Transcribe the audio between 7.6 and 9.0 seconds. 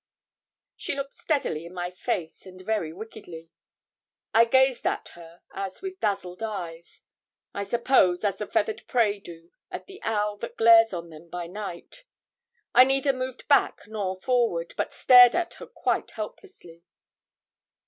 suppose as the feathered